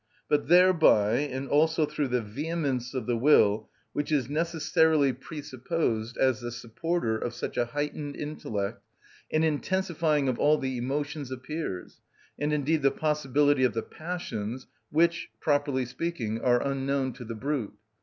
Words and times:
But 0.27 0.47
thereby, 0.47 1.17
and 1.17 1.47
also 1.47 1.85
through 1.85 2.07
the 2.07 2.23
vehemence 2.23 2.95
of 2.95 3.05
the 3.05 3.15
will, 3.15 3.69
which 3.93 4.11
is 4.11 4.27
necessarily 4.31 5.13
presupposed 5.13 6.17
as 6.17 6.39
the 6.41 6.51
supporter 6.51 7.15
of 7.19 7.35
such 7.35 7.55
a 7.55 7.65
heightened 7.67 8.15
intellect, 8.15 8.81
an 9.31 9.43
intensifying 9.43 10.27
of 10.27 10.39
all 10.39 10.57
the 10.57 10.75
emotions 10.75 11.29
appears, 11.29 12.01
and 12.39 12.51
indeed 12.51 12.81
the 12.81 12.89
possibility 12.89 13.63
of 13.63 13.75
the 13.75 13.83
passions, 13.83 14.65
which, 14.89 15.29
properly 15.39 15.85
speaking, 15.85 16.41
are 16.41 16.65
unknown 16.65 17.13
to 17.13 17.23
the 17.23 17.35
brute. 17.35 17.75